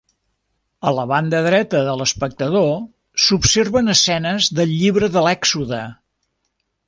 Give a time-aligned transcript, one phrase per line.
[0.91, 2.71] A la banda dreta de l'espectador
[3.25, 5.83] s'observen escenes del llibre de l'Èxode.